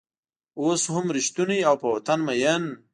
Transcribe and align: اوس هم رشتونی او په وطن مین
اوس 0.61 0.81
هم 0.93 1.05
رشتونی 1.17 1.59
او 1.69 1.75
په 1.81 1.87
وطن 1.93 2.19
مین 2.27 2.63